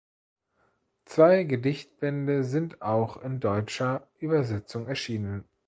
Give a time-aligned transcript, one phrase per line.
[1.05, 5.47] Zwei Gedichtbände sind auch in deutscher Übersetzung erschienen.